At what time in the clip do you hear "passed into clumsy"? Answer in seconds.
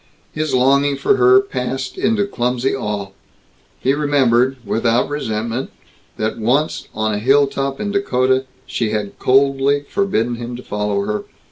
1.39-2.75